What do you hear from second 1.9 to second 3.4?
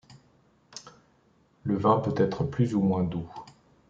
peut être plus ou moins doux.